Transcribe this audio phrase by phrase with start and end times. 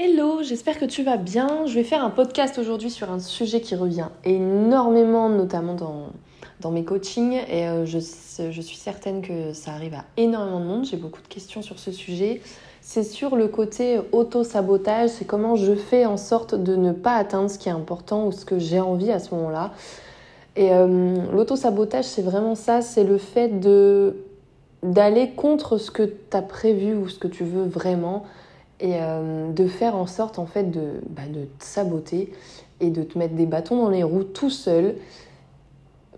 [0.00, 1.66] Hello, j'espère que tu vas bien.
[1.66, 6.10] Je vais faire un podcast aujourd'hui sur un sujet qui revient énormément, notamment dans,
[6.60, 7.32] dans mes coachings.
[7.50, 10.84] Et euh, je, je, suis certaine que ça arrive à énormément de monde.
[10.84, 12.40] J'ai beaucoup de questions sur ce sujet.
[12.80, 15.10] C'est sur le côté auto-sabotage.
[15.10, 18.30] C'est comment je fais en sorte de ne pas atteindre ce qui est important ou
[18.30, 19.72] ce que j'ai envie à ce moment-là.
[20.54, 22.82] Et euh, l'auto-sabotage, c'est vraiment ça.
[22.82, 24.14] C'est le fait de
[24.84, 28.24] d'aller contre ce que tu as prévu ou ce que tu veux vraiment
[28.80, 32.32] et euh, de faire en sorte en fait de, bah, de te saboter
[32.80, 34.96] et de te mettre des bâtons dans les roues tout seul.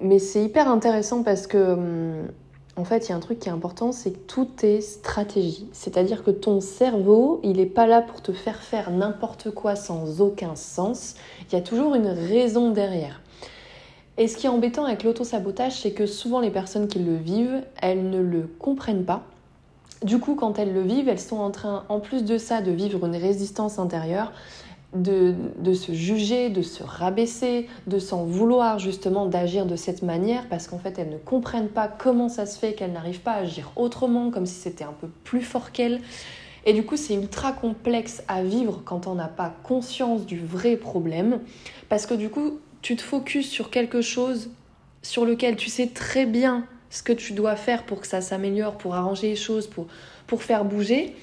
[0.01, 2.29] Mais c'est hyper intéressant parce que hum,
[2.77, 5.69] en fait, il y a un truc qui est important, c'est que tout est stratégie.
[5.73, 10.23] C'est-à-dire que ton cerveau, il n'est pas là pour te faire faire n'importe quoi sans
[10.23, 11.15] aucun sens.
[11.51, 13.21] Il y a toujours une raison derrière.
[14.17, 17.63] Et ce qui est embêtant avec l'auto-sabotage, c'est que souvent les personnes qui le vivent,
[17.83, 19.25] elles ne le comprennent pas
[20.03, 22.71] du coup, quand elles le vivent, elles sont en train, en plus de ça, de
[22.71, 24.33] vivre une résistance intérieure,
[24.95, 25.35] de,
[25.75, 30.79] se juger, de se rabaisser, de s'en vouloir justement d'agir de cette manière parce qu'en
[30.79, 34.31] fait elles ne comprennent pas comment ça se fait qu'elles n'arrivent pas à agir autrement,
[34.31, 36.01] comme si c'était un peu plus fort qu'elles.
[36.67, 40.77] Et du coup c'est ultra complexe à vivre quand on n'a pas conscience du vrai
[40.77, 41.41] problème
[41.89, 44.51] parce que du coup tu te focuses sur quelque chose
[45.03, 48.77] sur lequel tu sais très bien ce que tu dois faire pour que ça s'améliore,
[48.77, 49.87] pour arranger les choses, pour,
[50.27, 51.15] pour faire bouger.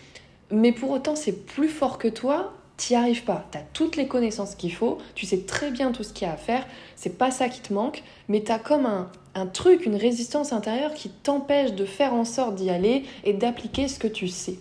[0.50, 3.46] Mais pour autant, c'est plus fort que toi, t'y arrives pas.
[3.52, 6.30] Tu as toutes les connaissances qu'il faut, tu sais très bien tout ce qu'il y
[6.30, 6.66] a à faire,
[6.96, 10.54] c'est pas ça qui te manque, mais tu as comme un, un truc, une résistance
[10.54, 14.56] intérieure qui t'empêche de faire en sorte d'y aller et d'appliquer ce que tu sais.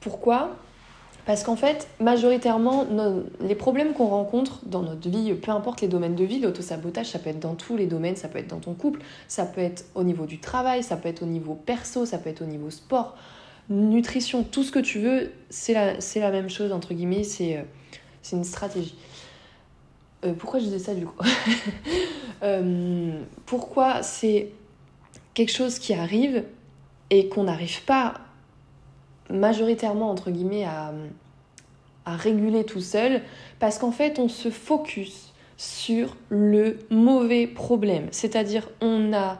[0.00, 0.56] Pourquoi?
[1.28, 2.86] Parce qu'en fait, majoritairement,
[3.42, 7.18] les problèmes qu'on rencontre dans notre vie, peu importe les domaines de vie, l'autosabotage, ça
[7.18, 9.84] peut être dans tous les domaines, ça peut être dans ton couple, ça peut être
[9.94, 12.70] au niveau du travail, ça peut être au niveau perso, ça peut être au niveau
[12.70, 13.14] sport,
[13.68, 17.62] nutrition, tout ce que tu veux, c'est la, même chose, entre guillemets, c'est euh,
[18.32, 18.96] une stratégie.
[20.24, 21.22] Euh, pourquoi je dis ça du coup
[22.42, 24.48] euh, Pourquoi c'est
[25.34, 26.44] quelque chose qui arrive
[27.10, 28.14] et qu'on n'arrive pas
[29.30, 30.92] majoritairement, entre guillemets, à,
[32.06, 33.20] réguler tout seul,
[33.58, 38.06] parce qu'en fait, on se focus sur le mauvais problème.
[38.12, 39.38] C'est-à-dire, on a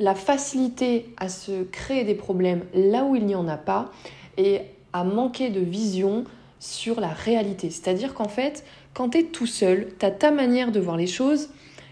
[0.00, 3.92] la facilité à se créer des problèmes là où il n'y en a pas
[4.38, 6.24] et à manquer de vision
[6.58, 7.70] sur la réalité.
[7.70, 11.06] C'est-à-dire qu'en fait, quand tu es tout seul, tu as ta manière de voir les
[11.06, 11.50] choses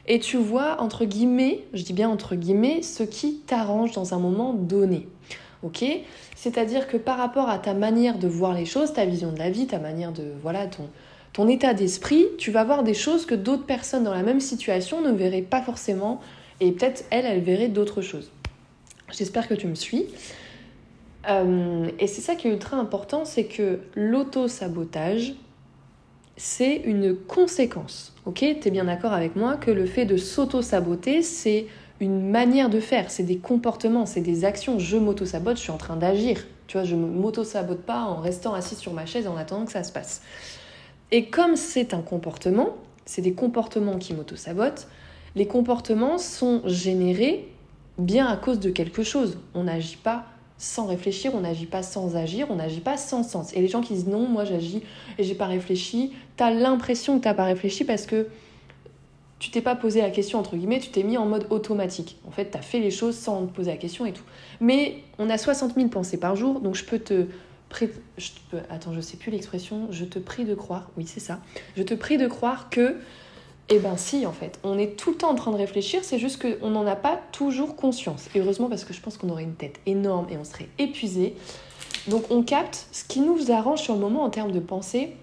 [0.09, 4.19] et tu vois, entre guillemets, je dis bien entre guillemets, ce qui t'arrange dans un
[4.19, 5.07] moment donné
[5.63, 5.85] ok
[6.37, 9.51] C'est-à-dire que par rapport à ta manière de voir les choses, ta vision de la
[9.51, 10.89] vie, ta manière de voilà ton
[11.33, 15.03] ton état d'esprit, tu vas voir des choses que d'autres personnes dans la même situation
[15.03, 16.21] ne verraient pas forcément
[16.61, 18.33] et peut-être elles, elles verraient d'autres choses.
[19.13, 20.07] J'espère que tu me suis.
[21.29, 25.35] Euh, et c'est ça qui est ultra important, c'est que l'auto-sabotage,
[26.37, 28.15] c'est une conséquence.
[28.25, 31.67] Ok Tu es bien d'accord avec moi que le fait de s'auto-saboter, c'est
[32.01, 34.79] une manière de faire, c'est des comportements, c'est des actions.
[34.79, 36.45] Je m'auto-sabote, je suis en train d'agir.
[36.67, 39.83] Tu vois, je m'auto-sabote pas en restant assis sur ma chaise en attendant que ça
[39.83, 40.23] se passe.
[41.11, 42.77] Et comme c'est un comportement,
[43.07, 44.87] c'est des comportements qui m'auto-sabotent,
[45.35, 47.49] les comportements sont générés
[47.99, 49.39] bien à cause de quelque chose.
[49.55, 50.25] On n'agit pas
[50.59, 53.55] sans réfléchir, on n'agit pas sans agir, on n'agit pas sans sens.
[53.55, 54.83] Et les gens qui disent non, moi j'agis
[55.17, 58.27] et j'ai pas réfléchi, tu as l'impression que tu n'as pas réfléchi parce que
[59.39, 62.17] tu t'es pas posé la question, entre guillemets, tu t'es mis en mode automatique.
[62.27, 64.25] En fait, tu as fait les choses sans te poser la question et tout.
[64.61, 67.27] Mais on a 60 000 pensées par jour, donc je peux te...
[68.17, 68.59] Je peux...
[68.71, 69.89] Attends, je sais plus l'expression.
[69.91, 70.91] Je te prie de croire.
[70.97, 71.41] Oui, c'est ça.
[71.77, 72.97] Je te prie de croire que...
[73.71, 74.59] Eh ben si, en fait.
[74.65, 77.21] On est tout le temps en train de réfléchir, c'est juste qu'on n'en a pas
[77.33, 78.29] toujours conscience.
[78.35, 81.37] Et heureusement, parce que je pense qu'on aurait une tête énorme et on serait épuisé.
[82.09, 85.15] Donc on capte ce qui nous arrange sur le moment en termes de pensée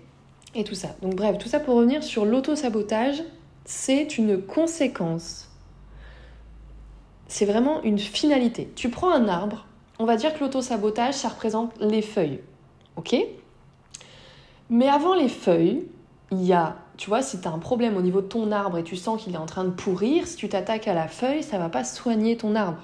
[0.54, 0.96] et tout ça.
[1.02, 3.24] Donc bref, tout ça pour revenir sur l'auto-sabotage
[3.66, 5.50] c'est une conséquence.
[7.28, 8.72] C'est vraiment une finalité.
[8.76, 9.66] Tu prends un arbre,
[10.00, 12.40] on va dire que l'auto-sabotage, ça représente les feuilles.
[12.96, 13.16] Ok?
[14.70, 15.84] Mais avant les feuilles,
[16.32, 18.78] il y a, tu vois, si tu as un problème au niveau de ton arbre
[18.78, 21.44] et tu sens qu'il est en train de pourrir, si tu t'attaques à la feuille,
[21.44, 22.82] ça va pas soigner ton arbre.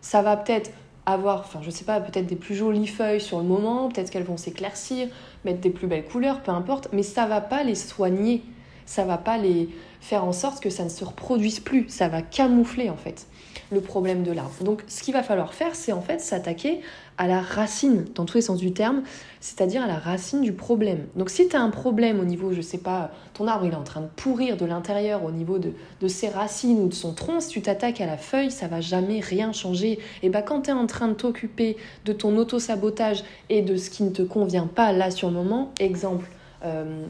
[0.00, 0.70] Ça va peut-être
[1.06, 4.24] avoir, enfin je sais pas, peut-être des plus jolies feuilles sur le moment, peut-être qu'elles
[4.24, 5.08] vont s'éclaircir,
[5.44, 8.42] mettre des plus belles couleurs, peu importe, mais ça va pas les soigner
[8.86, 9.68] ça va pas les
[10.00, 13.26] faire en sorte que ça ne se reproduise plus, ça va camoufler en fait
[13.72, 14.52] le problème de l'arbre.
[14.62, 16.80] Donc ce qu'il va falloir faire, c'est en fait s'attaquer
[17.16, 19.02] à la racine, dans tous les sens du terme,
[19.40, 21.06] c'est-à-dire à la racine du problème.
[21.16, 23.76] Donc si tu as un problème au niveau, je sais pas, ton arbre il est
[23.76, 27.14] en train de pourrir de l'intérieur au niveau de, de, ses racines ou de son
[27.14, 29.98] tronc, si tu t'attaques à la feuille, ça va jamais rien changer.
[30.22, 33.90] Et bah quand tu es en train de t'occuper de ton auto-sabotage et de ce
[33.90, 36.28] qui ne te convient pas là sur le moment, exemple,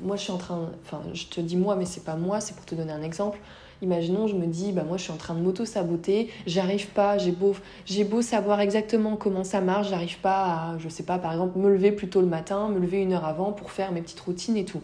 [0.02, 0.70] moi, je suis en train.
[0.84, 3.38] Enfin, je te dis moi, mais c'est pas moi, c'est pour te donner un exemple.
[3.82, 7.32] Imaginons, je me dis, bah moi je suis en train de m'auto-saboter, j'arrive pas, j'ai
[7.32, 7.54] beau,
[7.84, 11.58] j'ai beau savoir exactement comment ça marche, j'arrive pas à, je sais pas, par exemple,
[11.58, 14.20] me lever plus tôt le matin, me lever une heure avant pour faire mes petites
[14.20, 14.80] routines et tout.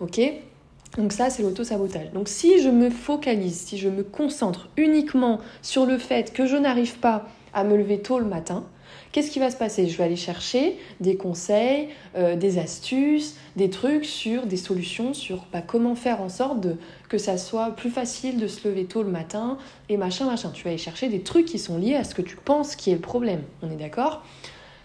[0.00, 0.20] Ok?
[0.96, 2.12] Donc ça, c'est l'auto-sabotage.
[2.12, 6.56] Donc si je me focalise, si je me concentre uniquement sur le fait que je
[6.56, 8.64] n'arrive pas à me lever tôt le matin,
[9.12, 9.88] qu'est-ce qui va se passer?
[9.88, 15.46] Je vais aller chercher des conseils, euh, des astuces, des trucs sur des solutions sur
[15.52, 16.66] bah, comment faire en sorte
[17.08, 19.58] que ça soit plus facile de se lever tôt le matin
[19.88, 20.50] et machin, machin.
[20.50, 22.90] Tu vas aller chercher des trucs qui sont liés à ce que tu penses qui
[22.90, 23.42] est le problème.
[23.62, 24.22] On est d'accord?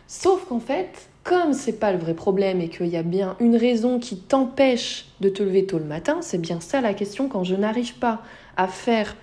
[0.08, 3.56] Sauf qu'en fait, comme c'est pas le vrai problème et qu'il y a bien une
[3.56, 7.44] raison qui t'empêche de te lever tôt le matin, c'est bien ça la question quand
[7.44, 8.22] je n'arrive pas
[8.58, 9.16] à faire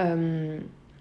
[0.00, 0.58] euh,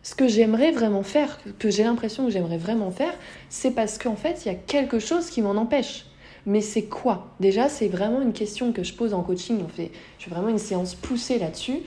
[0.10, 3.14] ce que j'aimerais vraiment faire, que j'ai l'impression que j'aimerais vraiment faire,
[3.48, 6.06] c'est parce qu'en fait, il y a quelque chose qui m'en empêche.
[6.48, 7.28] Mais c'est quoi?
[7.40, 9.60] Déjà, c'est vraiment une question que je pose en coaching.
[9.64, 11.82] On fait, je fais vraiment une séance poussée là-dessus.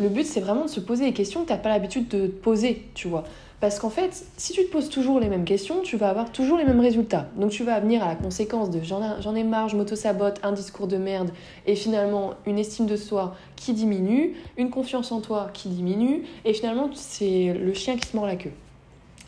[0.00, 2.26] Le but, c'est vraiment de se poser des questions que tu n'as pas l'habitude de
[2.26, 3.24] te poser, tu vois.
[3.64, 6.58] Parce qu'en fait, si tu te poses toujours les mêmes questions, tu vas avoir toujours
[6.58, 7.30] les mêmes résultats.
[7.38, 10.86] Donc tu vas venir à la conséquence de j'en ai marre, je m'auto-sabote, un discours
[10.86, 11.30] de merde,
[11.66, 16.52] et finalement une estime de soi qui diminue, une confiance en toi qui diminue, et
[16.52, 18.52] finalement c'est le chien qui se mord la queue.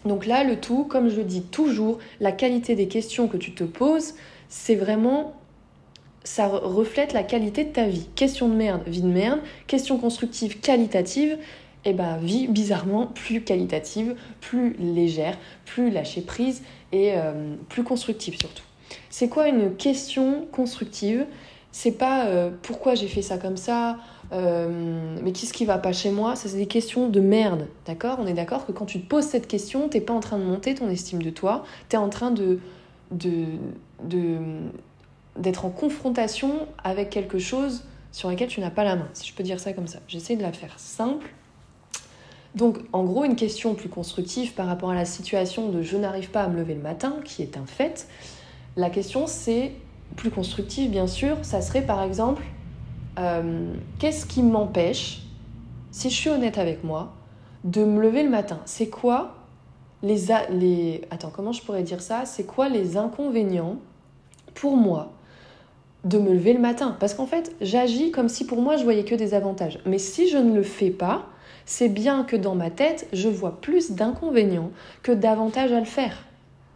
[0.04, 3.54] Donc là, le tout, comme je le dis toujours, la qualité des questions que tu
[3.54, 4.16] te poses,
[4.50, 5.32] c'est vraiment
[6.24, 8.06] ça reflète la qualité de ta vie.
[8.16, 9.40] Question de merde, vie de merde.
[9.66, 11.38] Question constructive, qualitative,
[11.86, 16.62] eh ben, vie bizarrement plus qualitative, plus légère, plus lâcher prise
[16.92, 18.64] et euh, plus constructive surtout.
[19.08, 21.26] C'est quoi une question constructive?
[21.70, 23.98] C'est pas euh, pourquoi j'ai fait ça comme ça,
[24.32, 26.34] euh, mais qu'est-ce qui va pas chez moi?
[26.34, 28.18] C'est des questions de merde, d'accord?
[28.20, 30.44] On est d'accord que quand tu te poses cette question, t'es pas en train de
[30.44, 32.58] monter ton estime de toi, t'es en train de,
[33.10, 33.44] de,
[34.02, 34.38] de
[35.36, 39.34] d'être en confrontation avec quelque chose sur lequel tu n'as pas la main, si je
[39.34, 39.98] peux dire ça comme ça.
[40.08, 41.26] J'essaie de la faire simple
[42.56, 46.30] donc, en gros, une question plus constructive par rapport à la situation de je n'arrive
[46.30, 48.08] pas à me lever le matin, qui est un fait.
[48.76, 49.72] La question, c'est
[50.16, 51.36] plus constructive, bien sûr.
[51.42, 52.42] Ça serait par exemple,
[53.18, 55.22] euh, qu'est-ce qui m'empêche,
[55.90, 57.12] si je suis honnête avec moi,
[57.64, 58.60] de me lever le matin?
[58.64, 59.34] C'est quoi
[60.02, 61.02] les, les...
[61.10, 62.24] Attends, comment je pourrais dire ça?
[62.24, 63.76] C'est quoi les inconvénients
[64.54, 65.12] pour moi
[66.04, 66.96] de me lever le matin?
[67.00, 69.78] Parce qu'en fait, j'agis comme si pour moi, je voyais que des avantages.
[69.84, 71.26] Mais si je ne le fais pas,
[71.66, 74.70] c'est bien que dans ma tête, je vois plus d'inconvénients
[75.02, 76.24] que d'avantages à le faire.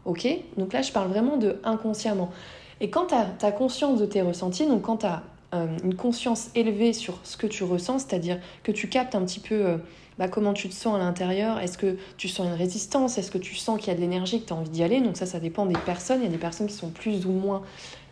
[0.05, 0.27] Ok?
[0.57, 2.31] Donc là, je parle vraiment de inconsciemment.
[2.81, 5.23] Et quand tu as, conscience de tes ressentis, donc quand tu as
[5.55, 9.41] euh, une conscience élevée sur ce que tu ressens, c'est-à-dire que tu captes un petit
[9.41, 9.77] peu euh,
[10.19, 13.39] bah, comment tu te sens à l'intérieur, est-ce que tu sens une résistance, est-ce que
[13.39, 15.27] tu sens qu'il y a de l'énergie, que tu as envie d'y aller, donc ça,
[15.27, 17.63] ça dépend des personnes, il y a des personnes qui sont plus ou moins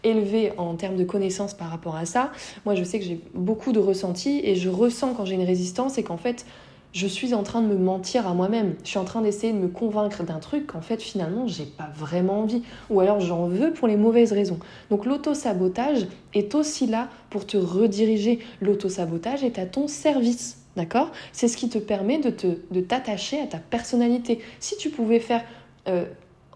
[0.04, 2.30] élevées en termes de connaissances par rapport à ça.
[2.64, 5.98] Moi, je sais que j'ai beaucoup de ressentis et je ressens quand j'ai une résistance
[5.98, 6.46] et qu'en fait,
[6.92, 8.74] je suis en train de me mentir à moi-même.
[8.82, 11.90] Je suis en train d'essayer de me convaincre d'un truc qu'en fait finalement j'ai pas
[11.94, 12.62] vraiment envie.
[12.90, 14.58] Ou alors j'en veux pour les mauvaises raisons.
[14.90, 18.38] Donc l'auto-sabotage est aussi là pour te rediriger.
[18.60, 20.56] L'auto-sabotage est à ton service.
[20.76, 21.10] D'accord?
[21.32, 24.40] C'est ce qui te permet de, te, de t'attacher à ta personnalité.
[24.60, 25.42] Si tu pouvais faire,
[25.88, 26.04] euh,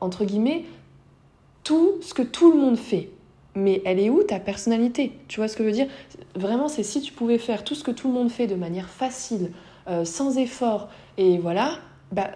[0.00, 0.64] entre guillemets,
[1.64, 3.10] tout ce que tout le monde fait,
[3.54, 5.12] mais elle est où ta personnalité?
[5.28, 5.88] Tu vois ce que je veux dire?
[6.36, 8.88] Vraiment, c'est si tu pouvais faire tout ce que tout le monde fait de manière
[8.88, 9.50] facile,
[9.88, 11.78] euh, sans effort, et voilà,
[12.10, 12.30] bah,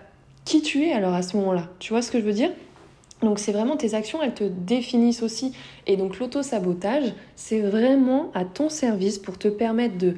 [0.45, 2.51] qui tu es alors à ce moment-là Tu vois ce que je veux dire?
[3.23, 5.53] Donc c'est vraiment tes actions, elles te définissent aussi.
[5.87, 10.15] Et donc l'auto-sabotage, c'est vraiment à ton service pour te permettre de,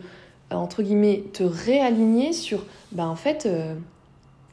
[0.51, 3.75] entre guillemets, te réaligner sur, bah en fait, euh,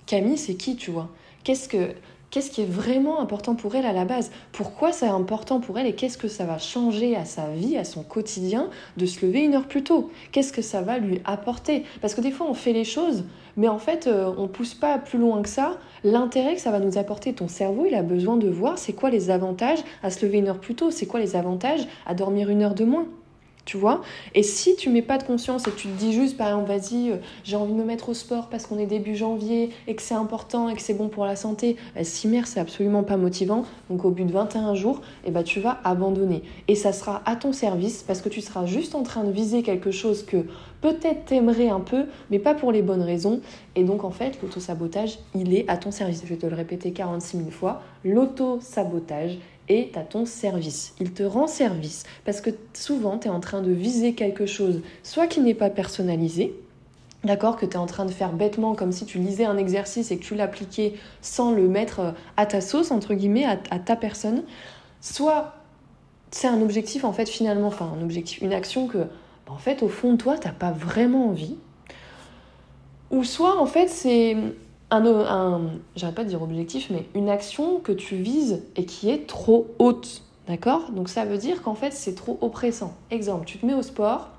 [0.06, 1.10] Camille, c'est qui, tu vois?
[1.44, 1.90] Qu'est-ce que
[2.36, 5.88] qu'est-ce qui est vraiment important pour elle à la base, pourquoi c'est important pour elle
[5.88, 9.40] et qu'est-ce que ça va changer à sa vie, à son quotidien de se lever
[9.40, 11.86] une heure plus tôt, qu'est-ce que ça va lui apporter?
[12.02, 13.24] Parce que des fois on fait les choses,
[13.56, 15.78] mais en fait euh, on pousse pas plus loin que ça.
[16.04, 19.10] L'intérêt que ça va nous apporter, ton cerveau il a besoin de voir c'est quoi
[19.10, 22.50] les avantages à se lever une heure plus tôt, c'est quoi les avantages à dormir
[22.50, 23.08] une heure de moins
[23.66, 24.02] tu vois
[24.36, 27.10] Et si tu mets pas de conscience et tu te dis juste, par exemple, vas-y,
[27.10, 30.04] euh, j'ai envie de me mettre au sport parce qu'on est début janvier et que
[30.04, 33.18] c'est important et que c'est bon pour la santé, bah, si mère, c'est absolument pas
[33.18, 36.44] motivant, donc au bout de 21 jours, eh bah, tu vas abandonner.
[36.68, 39.64] Et ça sera à ton service parce que tu seras juste en train de viser
[39.64, 40.46] quelque chose que
[40.82, 43.42] peut-être t'aimerais un peu, mais pas pour les bonnes raisons.
[43.76, 46.22] Et donc, en fait, l'auto-sabotage, il est à ton service.
[46.24, 47.82] Je vais te le répéter 46 000 fois.
[48.04, 50.94] L'auto-sabotage, est à ton service.
[51.00, 54.82] Il te rend service parce que souvent tu es en train de viser quelque chose,
[55.04, 56.54] soit qui n'est pas personnalisé,
[57.24, 60.12] d'accord, que tu es en train de faire bêtement comme si tu lisais un exercice
[60.12, 64.44] et que tu l'appliquais sans le mettre à ta sauce, entre guillemets, à, ta personne,
[65.02, 65.56] soit
[66.32, 69.84] c'est un objectif en fait finalement, enfin un objectif, une action que bah, en fait
[69.84, 71.56] au fond de toi t'as pas vraiment envie.
[73.12, 74.36] Ou soit en fait c'est
[74.92, 75.62] un, un
[75.96, 79.68] j'arrête pas de dire objectif, mais une action que tu vises et qui est trop
[79.80, 80.22] haute.
[80.48, 80.92] D'accord?
[80.92, 82.94] Donc ça veut dire qu'en fait c'est trop oppressant.
[83.10, 84.30] Exemple, tu te mets au sport.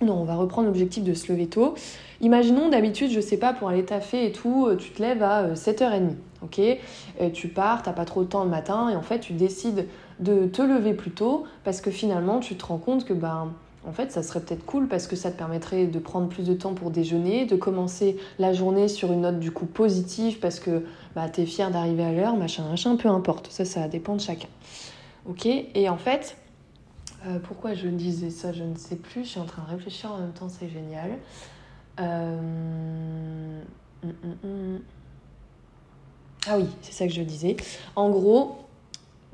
[0.00, 1.74] Non, on va reprendre l'objectif de se lever tôt.
[2.20, 5.54] Imaginons d'habitude, je sais pas, pour aller taffer et tout, euh, tu te lèves à
[5.54, 6.02] 7h30.
[6.02, 6.10] Euh,
[6.42, 6.60] ok?
[7.20, 9.86] Euh, Tu pars, t'as pas trop de temps le matin et en fait tu décides
[10.20, 13.48] de te lever plus tôt parce que finalement tu te rends compte que ben
[13.86, 16.54] en fait, ça serait peut-être cool parce que ça te permettrait de prendre plus de
[16.54, 20.84] temps pour déjeuner, de commencer la journée sur une note du coup positive parce que
[21.14, 23.50] bah, tu es fier d'arriver à l'heure, machin, machin, peu importe.
[23.50, 24.48] Ça, ça dépend de chacun.
[25.26, 25.46] Ok?
[25.46, 26.36] Et en fait,
[27.26, 29.24] euh, pourquoi je disais ça, je ne sais plus.
[29.24, 31.12] Je suis en train de réfléchir en même temps, c'est génial.
[32.00, 33.60] Euh,
[34.02, 34.80] hum, hum, hum.
[36.46, 37.56] Ah oui, c'est ça que je disais.
[37.96, 38.56] En gros,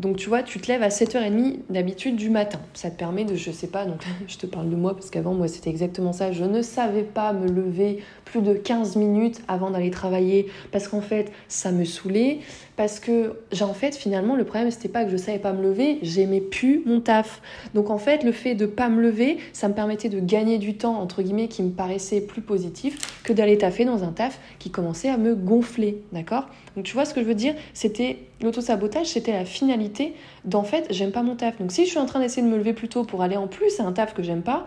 [0.00, 2.58] donc tu vois, tu te lèves à 7h30 d'habitude du matin.
[2.74, 5.34] Ça te permet de, je sais pas, donc je te parle de moi parce qu'avant
[5.34, 6.32] moi c'était exactement ça.
[6.32, 11.00] Je ne savais pas me lever plus de 15 minutes avant d'aller travailler parce qu'en
[11.00, 12.40] fait ça me saoulait.
[12.76, 15.98] Parce que, en fait, finalement, le problème c'était pas que je savais pas me lever,
[16.02, 17.40] j'aimais plus mon taf.
[17.72, 20.76] Donc en fait, le fait de pas me lever, ça me permettait de gagner du
[20.76, 24.70] temps, entre guillemets, qui me paraissait plus positif que d'aller taffer dans un taf qui
[24.70, 26.02] commençait à me gonfler.
[26.12, 26.48] D'accord?
[26.76, 27.54] Donc tu vois ce que je veux dire?
[27.72, 30.14] C'était l'auto-sabotage, c'était la finalité
[30.44, 31.58] d'en fait, j'aime pas mon taf.
[31.58, 33.46] Donc si je suis en train d'essayer de me lever plus tôt pour aller en
[33.46, 34.66] plus à un taf que j'aime pas,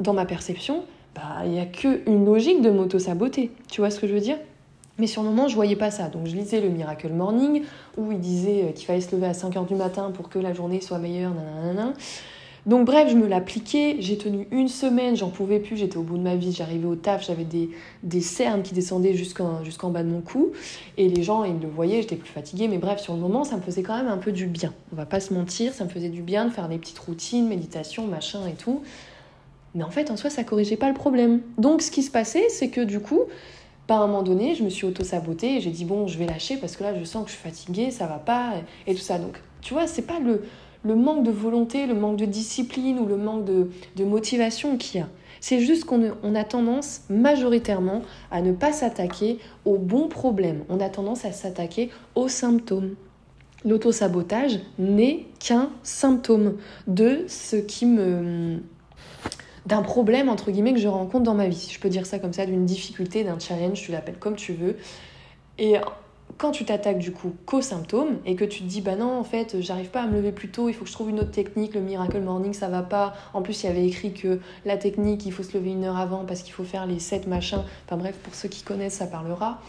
[0.00, 3.50] dans ma perception, bah il y a qu'une logique de m'auto-saboter.
[3.70, 4.38] Tu vois ce que je veux dire?
[4.98, 6.08] Mais sur le moment, je voyais pas ça.
[6.08, 7.62] Donc je lisais le Miracle Morning,
[7.96, 10.52] où il disait euh, qu'il fallait se lever à 5h du matin pour que la
[10.52, 11.92] journée soit meilleure, nanana.
[12.66, 16.18] Donc bref, je me l'appliquais, j'ai tenu une semaine, j'en pouvais plus, j'étais au bout
[16.18, 17.70] de ma vie, j'arrivais au taf, j'avais des,
[18.02, 20.52] des cernes qui descendaient jusqu'en bas de mon cou,
[20.96, 23.56] et les gens, ils le voyaient, j'étais plus fatiguée, mais bref, sur le moment, ça
[23.56, 24.74] me faisait quand même un peu du bien.
[24.92, 27.48] On va pas se mentir, ça me faisait du bien de faire des petites routines,
[27.48, 28.82] méditation, machin et tout.
[29.74, 31.40] Mais en fait, en soi, ça corrigeait pas le problème.
[31.56, 33.20] Donc ce qui se passait, c'est que du coup,
[33.86, 36.26] pas à un moment donné, je me suis auto-sabotée et j'ai dit bon, je vais
[36.26, 38.54] lâcher parce que là, je sens que je suis fatiguée, ça va pas
[38.86, 39.18] et tout ça.
[39.18, 40.42] Donc, tu vois, c'est pas le,
[40.82, 45.02] le manque de volonté, le manque de discipline ou le manque de, motivation qu'il y
[45.02, 45.08] a.
[45.40, 50.64] C'est juste qu'on on a tendance majoritairement à ne pas s'attaquer aux bons problèmes.
[50.68, 52.94] On a tendance à s'attaquer aux symptômes.
[53.64, 56.56] L'auto-sabotage n'est qu'un symptôme
[56.86, 58.60] de ce qui me
[59.66, 61.68] d'un problème entre guillemets que je rencontre dans ma vie.
[61.70, 64.76] Je peux dire ça comme ça, d'une difficulté, d'un challenge, tu l'appelles comme tu veux.
[66.38, 69.24] Quand tu t'attaques du coup qu'aux symptômes et que tu te dis bah non en
[69.24, 71.32] fait j'arrive pas à me lever plus tôt, il faut que je trouve une autre
[71.32, 73.14] technique, le miracle morning ça va pas.
[73.34, 75.98] En plus il y avait écrit que la technique il faut se lever une heure
[75.98, 77.62] avant parce qu'il faut faire les sept machins.
[77.86, 79.60] Enfin bref pour ceux qui connaissent ça parlera.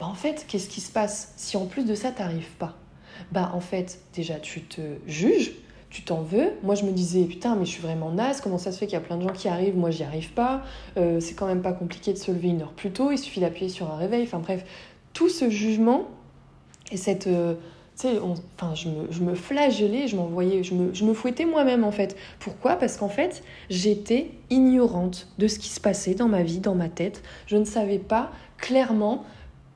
[0.00, 2.74] Bah en fait qu'est-ce qui se passe si en plus de ça t'arrives pas?
[3.32, 5.54] Bah en fait déjà tu te juges,
[5.90, 6.52] tu t'en veux.
[6.62, 8.94] Moi, je me disais, putain, mais je suis vraiment naze, comment ça se fait qu'il
[8.94, 10.62] y a plein de gens qui arrivent, moi, j'y arrive pas.
[10.96, 13.40] Euh, c'est quand même pas compliqué de se lever une heure plus tôt, il suffit
[13.40, 14.24] d'appuyer sur un réveil.
[14.24, 14.64] Enfin, bref,
[15.16, 16.08] tout ce jugement
[16.92, 17.26] et cette.
[17.26, 17.54] Euh,
[17.98, 21.46] tu sais, enfin, je me, je me flagellais, je m'envoyais, je me, je me fouettais
[21.46, 22.14] moi-même en fait.
[22.38, 22.76] Pourquoi?
[22.76, 26.90] Parce qu'en fait, j'étais ignorante de ce qui se passait dans ma vie, dans ma
[26.90, 27.22] tête.
[27.46, 29.24] Je ne savais pas clairement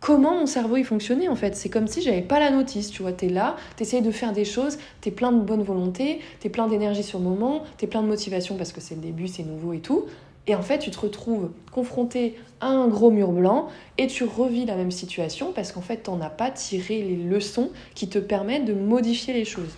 [0.01, 1.57] comment mon cerveau il fonctionnait en fait.
[1.57, 4.45] C'est comme si j'avais pas la notice, tu vois, t'es là, t'essayes de faire des
[4.45, 8.09] choses, t'es plein de bonne volonté, t'es plein d'énergie sur le moment, t'es plein de
[8.09, 10.05] motivation parce que c'est le début, c'est nouveau et tout.
[10.47, 13.69] Et en fait, tu te retrouves confronté à un gros mur blanc
[13.99, 17.71] et tu revis la même situation parce qu'en fait, t'en as pas tiré les leçons
[17.95, 19.75] qui te permettent de modifier les choses.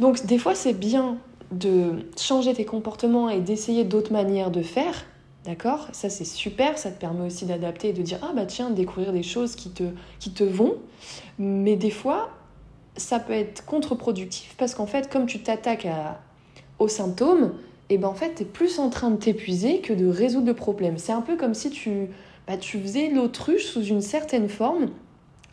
[0.00, 1.18] Donc, des fois, c'est bien
[1.50, 5.06] de changer tes comportements et d'essayer d'autres manières de faire,
[5.48, 5.88] D'accord?
[5.92, 6.76] Ça, c'est super.
[6.76, 9.70] Ça te permet aussi d'adapter et de dire Ah, bah tiens, découvrir des choses qui
[9.70, 9.84] te,
[10.18, 10.76] qui te vont.
[11.38, 12.28] Mais des fois,
[12.98, 15.88] ça peut être contre-productif parce qu'en fait, comme tu t'attaques
[16.78, 17.54] aux symptômes,
[17.90, 20.54] et ben en fait, tu es plus en train de t'épuiser que de résoudre le
[20.54, 20.98] problème.
[20.98, 22.08] C'est un peu comme si tu,
[22.46, 24.88] bah, tu faisais l'autruche sous une certaine forme,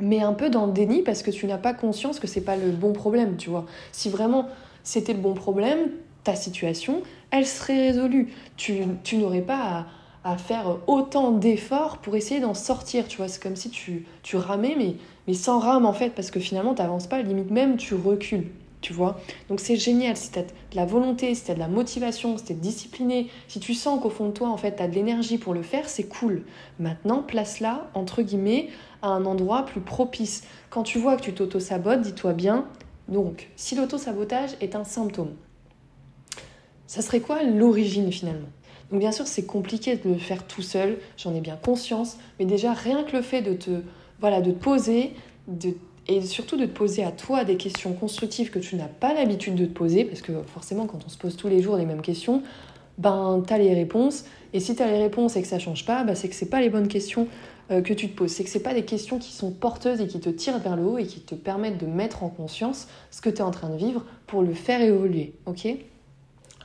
[0.02, 2.58] mais un peu dans le déni parce que tu n'as pas conscience que c'est pas
[2.58, 3.66] le bon problème, tu vois.
[3.92, 4.48] Si vraiment
[4.84, 5.90] c'était le bon problème,
[6.24, 7.02] ta situation,
[7.32, 8.34] elle serait résolue.
[8.58, 9.88] Tu, tu n'aurais pas
[10.24, 13.08] à, à, faire autant d'efforts pour essayer d'en sortir.
[13.08, 14.96] Tu vois, c'est comme si tu, tu ramais, mais,
[15.28, 18.48] mais sans rame en fait, parce que finalement, tu n'avances pas, limite même, tu recules.
[18.86, 21.60] Tu vois Donc c'est génial, si tu as de la volonté, si tu as de
[21.60, 24.76] la motivation, si tu es discipliné, si tu sens qu'au fond de toi, en fait,
[24.76, 26.44] tu as de l'énergie pour le faire, c'est cool.
[26.78, 28.70] Maintenant, place-la, entre guillemets,
[29.02, 30.44] à un endroit plus propice.
[30.70, 32.68] Quand tu vois que tu t'auto-sabotes, dis-toi bien,
[33.08, 35.34] donc, si l'auto-sabotage est un symptôme,
[36.86, 38.50] ça serait quoi l'origine finalement?
[38.92, 42.74] Bien sûr, c'est compliqué de le faire tout seul, j'en ai bien conscience, mais déjà
[42.74, 43.82] rien que le fait de te
[44.20, 45.14] voilà, de te poser,
[45.48, 45.74] de
[46.08, 49.56] et surtout de te poser à toi des questions constructives que tu n'as pas l'habitude
[49.56, 52.02] de te poser, parce que forcément quand on se pose tous les jours les mêmes
[52.02, 52.44] questions,
[52.98, 55.86] ben tu as les réponses, et si tu as les réponses et que ça change
[55.86, 57.28] pas, ben, c'est que c'est pas les bonnes questions
[57.72, 60.08] euh, que tu te poses, c'est que c'est pas des questions qui sont porteuses et
[60.08, 63.22] qui te tirent vers le haut et qui te permettent de mettre en conscience ce
[63.22, 65.68] que tu es en train de vivre pour le faire évoluer, ok?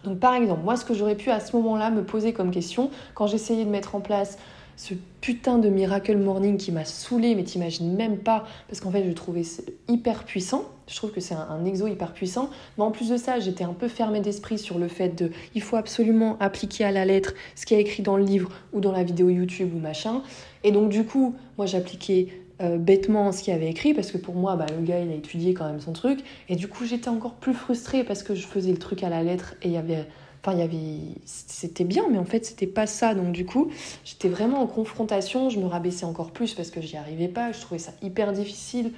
[0.05, 2.91] Donc par exemple, moi ce que j'aurais pu à ce moment-là me poser comme question,
[3.15, 4.39] quand j'essayais de mettre en place
[4.81, 9.05] ce putain de Miracle Morning qui m'a saoulé, mais t'imagines même pas, parce qu'en fait
[9.07, 9.43] je trouvais
[9.89, 13.39] hyper puissant, je trouve que c'est un, exo hyper puissant, mais en plus de ça
[13.41, 17.05] j'étais un peu fermée d'esprit sur le fait de il faut absolument appliquer à la
[17.05, 20.23] lettre ce qui est écrit dans le livre ou dans la vidéo YouTube ou machin,
[20.65, 22.29] et donc du coup moi j'appliquais
[22.63, 25.15] euh, bêtement ce qu'il avait écrit parce que pour moi bah, le gars il a
[25.15, 26.21] étudié quand même son truc.
[26.49, 29.23] Et du coup j'étais encore plus frustrée parce que je faisais le truc à la
[29.23, 30.07] lettre et il y avait
[30.43, 31.21] Enfin, il y avait.
[31.27, 33.15] C'était bien, mais en fait, c'était pas ça.
[33.15, 33.71] Donc, du coup,
[34.05, 35.51] j'étais vraiment en confrontation.
[35.51, 37.53] Je me rabaissais encore plus parce que j'y arrivais pas.
[37.53, 38.93] Je trouvais ça hyper difficile.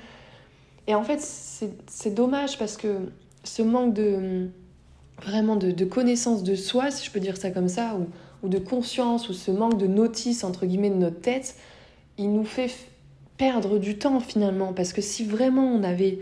[0.87, 3.11] Et en fait, c'est dommage parce que
[3.45, 4.49] ce manque de.
[5.21, 8.09] Vraiment de, de, connaissance de soi, si je peux dire ça comme ça, ou,
[8.45, 11.55] ou de conscience, ou ce manque de notice, entre guillemets, de notre tête,
[12.19, 12.73] il nous fait
[13.37, 14.73] perdre du temps finalement.
[14.73, 16.21] Parce que si vraiment on avait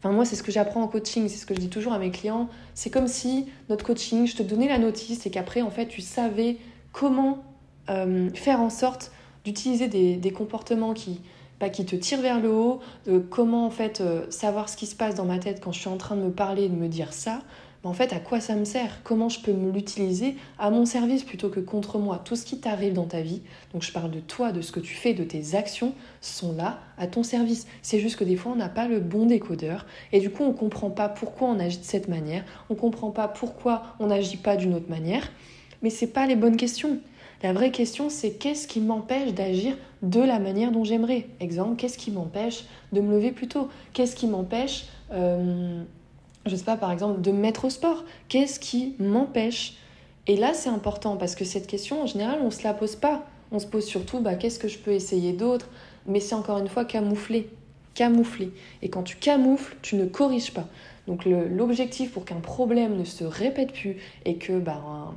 [0.00, 1.98] Enfin, moi, c'est ce que j'apprends en coaching, c'est ce que je dis toujours à
[1.98, 2.48] mes clients.
[2.74, 6.00] C'est comme si notre coaching, je te donnais la notice et qu'après, en fait, tu
[6.00, 6.56] savais
[6.92, 7.44] comment
[7.90, 9.12] euh, faire en sorte
[9.44, 11.20] d'utiliser des, comportements qui,
[11.60, 14.86] bah, qui te tirent vers le haut, de comment, en fait, euh, savoir ce qui
[14.86, 16.76] se passe dans ma tête quand je suis en train de me parler et de
[16.76, 17.42] me dire ça,
[17.82, 19.02] en fait, à quoi ça me sert?
[19.04, 22.20] Comment je peux me l'utiliser à mon service plutôt que contre moi?
[22.22, 23.40] Tout ce qui t'arrive dans ta vie,
[23.72, 26.80] donc je parle de toi, de ce que tu fais, de tes actions, sont là
[26.98, 27.66] à ton service.
[27.80, 29.86] C'est juste que des fois, on n'a pas le bon décodeur.
[30.12, 32.78] Et du coup, on ne comprend pas pourquoi on agit de cette manière, on ne
[32.78, 35.30] comprend pas pourquoi on n'agit pas d'une autre manière,
[35.82, 36.98] mais ce pas les bonnes questions.
[37.42, 41.28] La vraie question, c'est qu'est-ce qui m'empêche d'agir de la manière dont j'aimerais?
[41.40, 43.68] Exemple, qu'est-ce qui m'empêche de me lever plus tôt?
[43.94, 45.82] Qu'est-ce qui m'empêche euh,
[46.46, 48.04] je sais pas, par exemple, de me mettre au sport.
[48.28, 49.74] Qu'est-ce qui m'empêche?
[50.26, 53.26] Et là, c'est important parce que cette question, en général, on se la pose pas.
[53.52, 55.68] On se pose surtout, bah, qu'est-ce que je peux essayer d'autre?
[56.06, 57.50] Mais c'est encore une fois camouflé.
[57.94, 58.52] Camouflé.
[58.82, 60.66] Et quand tu camoufles, tu ne corriges pas.
[61.06, 65.12] Donc l'objectif pour qu'un problème ne se répète plus et que bah,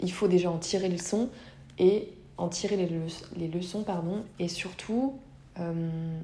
[0.00, 1.30] il faut déjà en tirer le son
[1.78, 5.14] et en tirer les, leçons pardon et surtout
[5.58, 6.18] euh,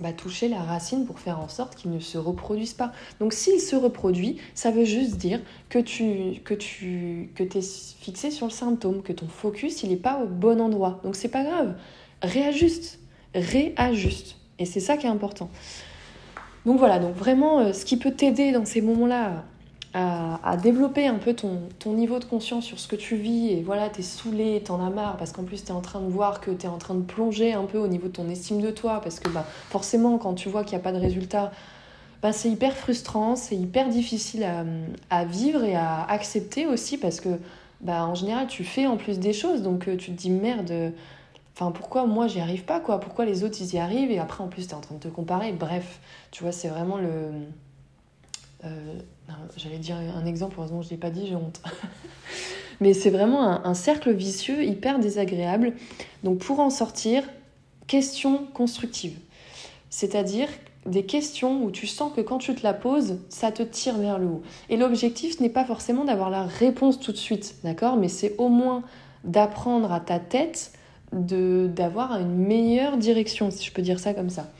[0.00, 2.92] bah, toucher la racine pour faire en sorte qu'il ne se reproduise pas.
[3.20, 8.30] Donc s'il se reproduit, ça veut juste dire que tu que tu que es fixé
[8.30, 11.00] sur le symptôme, que ton focus il n'est pas au bon endroit.
[11.02, 11.74] Donc c'est pas grave,
[12.22, 13.00] réajuste,
[13.34, 14.36] réajuste.
[14.58, 15.50] Et c'est ça qui est important.
[16.66, 19.44] Donc voilà, donc vraiment euh, ce qui peut t'aider dans ces moments-là
[19.94, 23.62] à, développer un peu ton, ton, niveau de conscience sur ce que tu vis et
[23.62, 26.50] voilà, t'es saoulé, t'en as marre parce qu'en plus t'es en train de voir que
[26.50, 29.18] t'es en train de plonger un peu au niveau de ton estime de toi parce
[29.18, 31.52] que bah, forcément quand tu vois qu'il n'y a pas de résultat,
[32.22, 34.64] bah, c'est hyper frustrant, c'est hyper difficile à,
[35.10, 37.30] à, vivre et à accepter aussi parce que
[37.80, 40.92] bah, en général tu fais en plus des choses donc euh, tu te dis merde.
[41.54, 43.00] Enfin, pourquoi moi j'y arrive pas quoi?
[43.00, 44.12] Pourquoi les autres ils y arrivent?
[44.12, 45.98] Et après en plus t'es en train de te comparer Bref,
[46.30, 47.32] tu vois, c'est vraiment le,
[49.56, 51.60] j'allais dire un exemple, heureusement je ne l'ai pas dit, j'ai honte.
[52.80, 55.74] Mais c'est vraiment un, cercle vicieux hyper désagréable.
[56.22, 57.24] Donc pour en sortir,
[57.86, 59.18] questions constructives.
[59.90, 60.48] C'est-à-dire
[60.86, 64.18] des questions où tu sens que quand tu te la poses, ça te tire vers
[64.18, 64.42] le haut.
[64.70, 67.96] Et l'objectif, n'est pas forcément d'avoir la réponse tout de suite, d'accord?
[67.96, 68.84] Mais c'est au moins
[69.24, 70.72] d'apprendre à ta tête
[71.12, 74.50] d'avoir une meilleure direction, si je peux dire ça comme ça.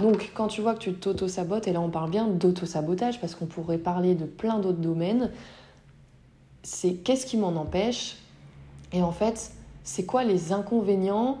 [0.00, 3.46] Donc, quand tu vois que tu t'auto-sabotes, et là on parle bien d'auto-sabotage parce qu'on
[3.46, 5.30] pourrait parler de plein d'autres domaines,
[6.62, 8.18] c'est qu'est-ce qui m'en empêche?
[8.92, 9.52] Et en fait,
[9.84, 11.38] c'est quoi les inconvénients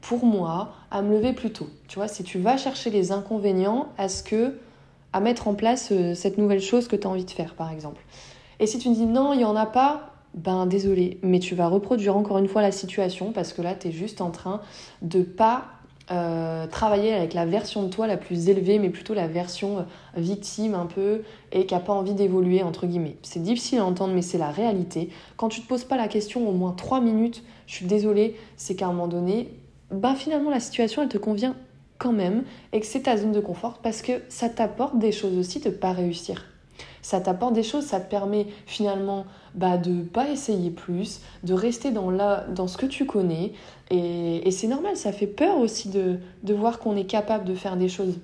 [0.00, 1.68] pour moi à me lever plus tôt?
[1.88, 4.58] Tu vois, si tu vas chercher les inconvénients à ce que
[5.12, 7.70] à mettre en place euh, cette nouvelle chose que tu as envie de faire, par
[7.70, 8.02] exemple.
[8.58, 11.54] Et si tu me dis non, il n'y en a pas, ben désolé, mais tu
[11.54, 14.60] vas reproduire encore une fois la situation parce que là, tu es juste en train
[15.02, 15.66] de pas
[16.10, 19.82] euh, travailler avec la version de toi la plus élevée, mais plutôt la version euh,
[20.16, 23.16] victime un peu, et qui n'a pas envie d'évoluer, entre guillemets.
[23.22, 25.08] C'est difficile à entendre, mais c'est la réalité.
[25.36, 28.74] Quand tu te poses pas la question au moins 3 minutes, je suis désolée, c'est
[28.76, 29.48] qu'à un moment donné,
[29.90, 31.54] bah finalement la situation elle te convient
[31.98, 35.38] quand même, et que c'est ta zone de confort, parce que ça t'apporte des choses
[35.38, 36.44] aussi de pas réussir
[37.04, 41.90] ça t'apporte des choses, ça te permet finalement bah, de pas essayer plus, de rester
[41.90, 43.52] dans, la, dans ce que tu connais.
[43.90, 47.76] Et, c'est normal, ça fait peur aussi de, de voir qu'on est capable de faire
[47.76, 48.18] des choses.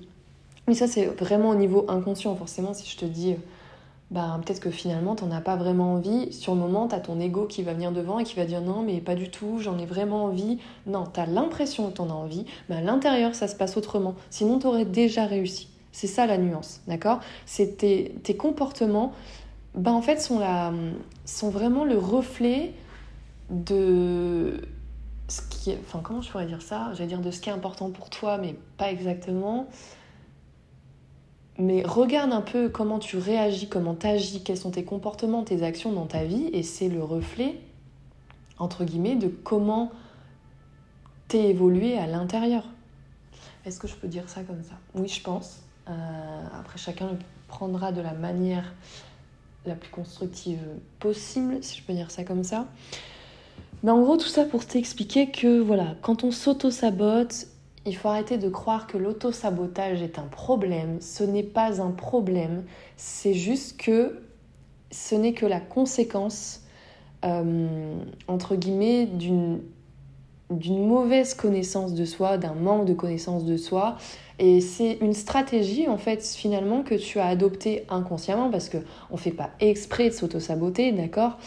[0.67, 3.35] Mais ça, c'est vraiment au niveau inconscient, forcément, si je te dis
[4.09, 6.33] bah, peut-être que finalement, tu n'en as pas vraiment envie.
[6.33, 8.61] Sur le moment, tu as ton ego qui va venir devant et qui va dire
[8.61, 10.57] non, mais pas du tout, j'en ai vraiment envie.
[10.87, 13.77] Non, tu as l'impression que tu en as envie, mais à l'intérieur, ça se passe
[13.77, 14.15] autrement.
[14.31, 15.70] Sinon, tu aurais déjà réussi.
[15.91, 17.19] C'est ça la nuance, d'accord?
[17.45, 19.13] C'est tes, tes, comportements,
[19.75, 20.73] bah, en fait, sont, la,
[21.43, 22.73] vraiment le reflet
[23.49, 24.61] de
[25.27, 26.91] ce qui est, enfin comment je pourrais dire ça?
[26.93, 29.67] J'allais dire de ce qui est important pour toi, mais pas exactement.
[31.57, 35.63] Mais regarde un peu comment tu réagis, comment tu agis, quels sont tes comportements, tes
[35.63, 37.59] actions dans ta vie, et c'est le reflet,
[38.57, 39.91] entre guillemets, de comment
[41.27, 42.63] t'es évolué à l'intérieur.
[43.65, 44.75] Est-ce que je peux dire ça comme ça?
[44.95, 45.59] Oui, je pense.
[45.89, 47.17] Euh, après, chacun le
[47.47, 48.73] prendra de la manière
[49.65, 50.59] la plus constructive
[50.99, 52.67] possible, si je peux dire ça comme ça.
[53.83, 57.47] Mais en gros, tout ça pour t'expliquer que voilà, quand on s'auto-sabote,
[57.85, 61.01] il faut arrêter de croire que l'auto-sabotage est un problème.
[61.01, 62.63] Ce n'est pas un problème.
[62.95, 64.21] C'est juste que
[64.91, 66.61] ce n'est que la conséquence,
[67.25, 67.95] euh,
[68.27, 69.61] entre guillemets, d'une
[70.51, 73.97] d'une mauvaise connaissance de soi, d'un manque de connaissance de soi.
[74.39, 78.79] Et c'est une stratégie, en fait, finalement, que tu as adoptée inconsciemment, parce qu'on
[79.11, 81.37] ne fait pas exprès de s'auto-saboter, d'accord?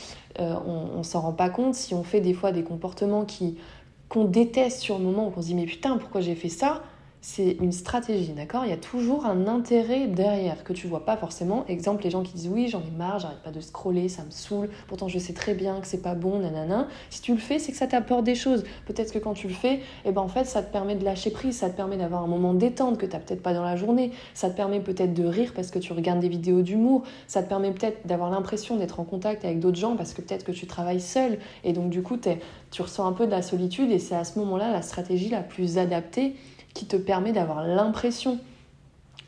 [0.40, 3.56] Euh, On s'en rend pas compte si on fait des fois des comportements qui
[4.08, 6.82] qu'on déteste sur le moment, où on se dit mais putain, pourquoi j'ai fait ça?
[7.26, 8.66] C'est une stratégie, d'accord?
[8.66, 11.64] Il y a toujours un intérêt derrière que tu vois pas forcément.
[11.68, 14.30] Exemple, les gens qui disent oui, j'en ai marre, j'arrête pas de scroller, ça me
[14.30, 16.86] saoule, pourtant je sais très bien que c'est pas bon, nanana.
[17.08, 18.64] Si tu le fais, c'est que ça t'apporte des choses.
[18.84, 21.30] Peut-être que quand tu le fais, eh ben en fait, ça te permet de lâcher
[21.30, 24.10] prise, ça te permet d'avoir un moment détente que tu peut-être pas dans la journée,
[24.34, 27.48] ça te permet peut-être de rire parce que tu regardes des vidéos d'humour, ça te
[27.48, 30.66] permet peut-être d'avoir l'impression d'être en contact avec d'autres gens parce que peut-être que tu
[30.66, 32.18] travailles seul et donc du coup,
[32.70, 35.40] tu ressens un peu de la solitude et c'est à ce moment-là la stratégie la
[35.40, 36.34] plus adaptée
[36.74, 38.38] qui te permet d'avoir l'impression,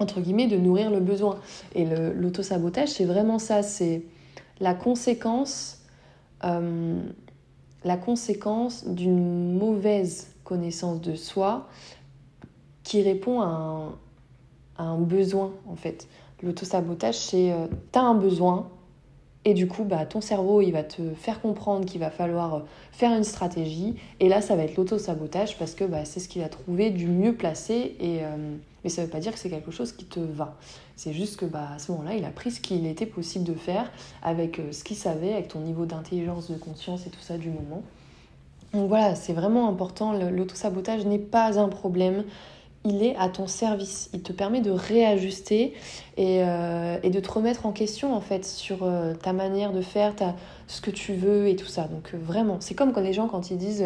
[0.01, 1.39] entre guillemets, de nourrir le besoin.
[1.75, 4.03] Et l'autosabotage, c'est vraiment ça, c'est
[4.61, 5.79] la conséquence,
[6.45, 7.01] euh,
[8.05, 11.69] conséquence d'une mauvaise connaissance de soi
[12.83, 13.93] qui répond à
[14.79, 16.09] un, besoin, en fait.
[16.43, 18.69] L'autosabotage, c'est euh, tu as un besoin,
[19.47, 22.61] et du coup, bah, ton cerveau, il va te faire comprendre qu'il va falloir euh,
[22.91, 23.95] faire une stratégie.
[24.19, 27.07] Et là, ça va être l'auto-sabotage parce que bah, c'est ce qu'il a trouvé du
[27.07, 27.95] mieux placé.
[28.01, 30.57] Et, euh, mais ça ne veut pas dire que c'est quelque chose qui te va.
[30.97, 33.55] C'est juste que bah, à ce moment-là, il a pris ce qu'il était possible de
[33.55, 33.89] faire
[34.21, 37.51] avec euh, ce qu'il savait, avec ton niveau d'intelligence, de conscience et tout ça du
[37.51, 37.83] moment.
[38.73, 40.13] Donc voilà, c'est vraiment important.
[40.13, 42.25] L'auto-sabotage n'est pas un problème
[42.87, 44.09] il est à ton service.
[44.15, 45.75] Il te permet de réajuster
[46.17, 50.15] et, euh, de te remettre en question en fait sur euh, ta manière de faire,
[50.15, 50.37] ta,
[50.69, 51.89] ce que tu veux et tout ça.
[51.89, 53.85] Donc euh, vraiment, c'est comme quand les gens quand ils disent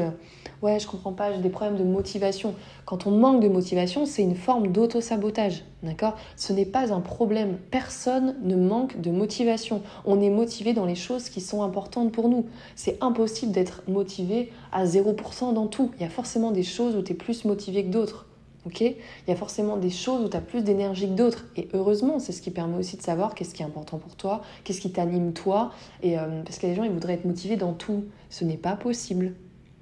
[0.61, 2.55] ouais je comprends pas, j'ai des problèmes de motivation.
[2.85, 6.17] Quand on manque de motivation, c'est une forme d'auto-sabotage, d'accord?
[6.37, 7.57] Ce n'est pas un problème.
[7.71, 9.81] Personne ne manque de motivation.
[10.05, 12.45] On est motivé dans les choses qui sont importantes pour nous.
[12.77, 15.91] C'est impossible d'être motivé à 0% dans tout.
[15.97, 18.27] Il y a forcément des choses où tu es plus motivé que d'autres.
[18.67, 18.95] Il
[19.29, 21.47] y a forcément des choses où tu as plus d'énergie que d'autres.
[21.57, 24.43] Et heureusement, c'est ce qui permet aussi de savoir qu'est-ce qui est important pour toi,
[24.65, 25.73] qu'est-ce qui t'anime toi.
[26.03, 28.05] Et, euh, parce que les gens, ils voudraient être motivés dans tout.
[28.29, 29.35] Ce n'est pas possible.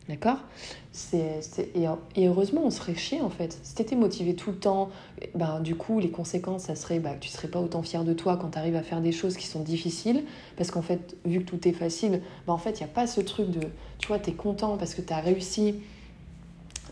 [0.09, 0.39] D'accord?
[1.13, 3.59] Et, heureusement, on serait chier en fait.
[3.63, 4.89] Si tu étais motivé tout le temps,
[5.35, 8.15] ben, du coup, les conséquences, ça serait bah, que tu serais pas autant fier de
[8.15, 10.25] toi quand tu arrives à faire des choses qui sont difficiles.
[10.57, 13.07] Parce qu'en fait, vu que tout est facile, ben, en fait, il n'y a pas
[13.07, 13.61] ce truc de,
[13.99, 15.75] tu vois, tu es content parce que tu as réussi.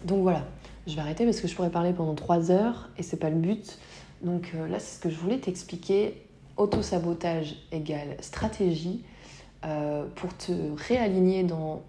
[0.04, 0.44] Donc voilà,
[0.86, 3.36] je vais arrêter parce que je pourrais parler pendant trois heures et c'est pas le
[3.36, 3.78] but.
[4.22, 6.22] Donc euh, là, c'est ce que je voulais t'expliquer.
[6.56, 9.02] Auto-sabotage égale stratégie
[9.64, 11.82] euh, pour te réaligner dans,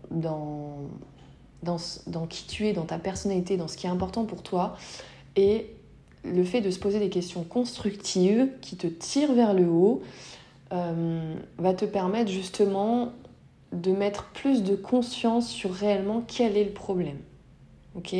[2.29, 4.75] qui tu es, dans ta personnalité, dans ce qui est important pour toi.
[5.35, 5.67] Et
[6.25, 10.01] le fait de se poser des questions constructives qui te tirent vers le haut
[10.73, 13.13] euh, va te permettre justement
[13.71, 17.19] de mettre plus de conscience sur réellement quel est le problème.
[17.95, 18.15] Ok?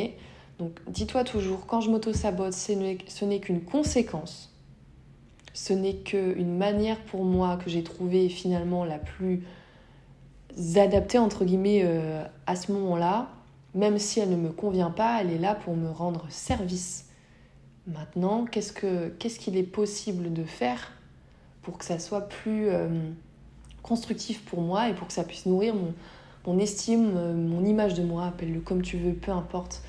[0.58, 4.52] Donc dis-toi toujours, quand je m'auto-sabote, ce n'est qu'une conséquence.
[5.54, 9.42] Ce n'est qu'une manière pour moi que j'ai trouvée finalement la plus
[10.76, 13.28] adaptée, entre guillemets, euh, à ce moment-là.
[13.74, 17.06] Même si elle ne me convient pas, elle est là pour me rendre service.
[17.86, 18.72] Maintenant, qu'est-ce
[19.38, 20.92] qu'il est possible de faire
[21.62, 22.88] pour que ça soit plus euh,
[23.82, 25.74] constructif pour moi et pour que ça puisse nourrir
[26.46, 29.82] mon, estime, euh, mon image de moi, appelle-le comme tu veux, peu importe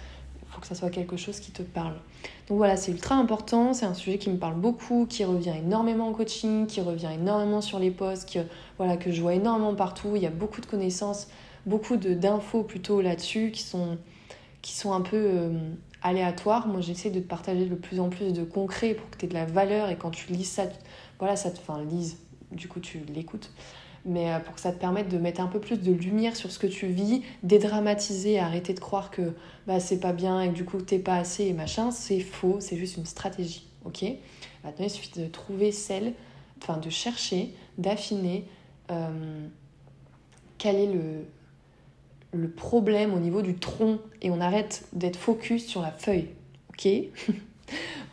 [0.60, 1.96] que ça soit quelque chose qui te parle.
[2.48, 6.08] Donc voilà, c'est ultra important, c'est un sujet qui me parle beaucoup, qui revient énormément
[6.08, 8.40] en coaching, qui revient énormément sur les posts, que,
[8.78, 10.16] voilà, que je vois énormément partout.
[10.16, 11.28] Il y a beaucoup de connaissances,
[11.66, 13.98] beaucoup d'infos plutôt là-dessus qui sont,
[14.62, 16.68] qui sont un peu euh, aléatoires.
[16.68, 19.30] Moi, j'essaie de te partager de plus en plus de concret pour que tu aies
[19.30, 20.64] de la valeur et quand tu lis ça,
[21.20, 22.18] voilà, ça te, enfin, lise,
[22.52, 23.52] du coup tu l'écoutes.
[24.10, 26.58] Mais pour que ça te permette de mettre un peu plus de lumière sur ce
[26.58, 29.34] que tu vis, dédramatiser, arrêter de croire que
[29.68, 32.58] bah, c'est pas bien et que du coup t'es pas assez et machin, c'est faux,
[32.60, 33.68] c'est juste une stratégie.
[33.86, 34.04] Ok?
[34.64, 36.14] Maintenant, il suffit de trouver celle,
[36.62, 38.46] enfin de chercher, d'affiner
[40.58, 41.26] quel est le,
[42.34, 46.30] le problème au niveau du tronc et on arrête d'être focus sur la feuille.
[46.70, 46.88] Ok?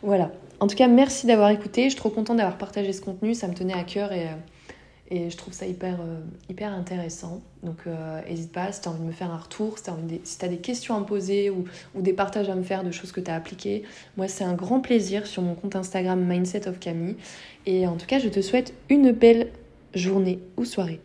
[0.03, 0.31] Voilà.
[0.59, 1.85] En tout cas, merci d'avoir écouté.
[1.85, 3.33] Je suis trop contente d'avoir partagé ce contenu.
[3.33, 4.35] Ça me tenait à cœur et, euh,
[5.09, 7.41] et je trouve ça hyper, euh, intéressant.
[7.63, 7.85] Donc,
[8.27, 10.47] n'hésite euh, pas si tu as envie de me faire un retour, si tu as,
[10.49, 11.65] des questions à me poser ou,
[11.95, 13.83] ou, des partages à me faire de choses que tu as appliquées.
[14.17, 17.15] Moi, c'est un grand plaisir sur mon compte Instagram Mindset of Camille.
[17.65, 19.51] Et en tout cas, je te souhaite une belle
[19.93, 20.99] journée ou soirée.